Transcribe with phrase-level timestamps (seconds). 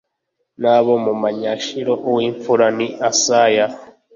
[0.61, 3.65] N abo mu banyashilo uw imfura ni asaya